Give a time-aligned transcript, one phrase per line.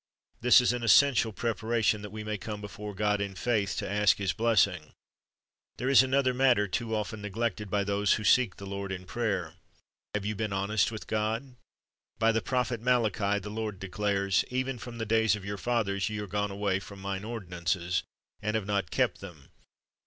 [0.39, 4.17] This is an essential preparation that we may come before God in faith, to ask
[4.17, 4.93] His blessing.
[5.77, 9.53] There is another matter too often neglected by those who seek the Lord in prayer.
[10.15, 11.55] Have you been honest with God?
[12.17, 16.17] By the prophet Malachi the Lord declares, "Even from the days of your fathers ye
[16.17, 18.01] are gone away from Mine ordinances,
[18.41, 19.51] and have not kept them.